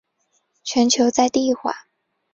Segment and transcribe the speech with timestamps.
[0.63, 1.85] 全球在地化。